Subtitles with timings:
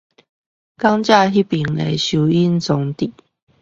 [0.79, 3.11] 講者那邊的收音裝置